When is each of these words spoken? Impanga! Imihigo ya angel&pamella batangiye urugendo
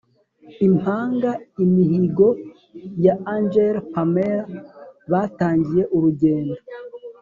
Impanga! 0.67 1.31
Imihigo 1.63 2.27
ya 3.05 3.13
angel&pamella 3.35 4.43
batangiye 5.11 5.83
urugendo 5.95 6.55